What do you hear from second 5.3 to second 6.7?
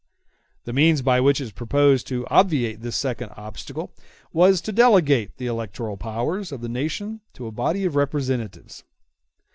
the electoral powers of the